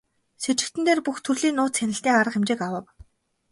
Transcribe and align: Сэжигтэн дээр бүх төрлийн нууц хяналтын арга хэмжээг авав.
Сэжигтэн 0.43 0.83
дээр 0.85 0.99
бүх 1.05 1.17
төрлийн 1.25 1.55
нууц 1.57 1.75
хяналтын 1.79 2.15
арга 2.19 2.31
хэмжээг 2.33 2.61
авав. 2.67 2.85